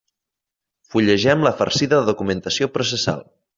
Fullegem 0.93 1.45
la 1.49 1.53
farcida 1.61 2.01
documentació 2.09 2.71
processal. 2.79 3.25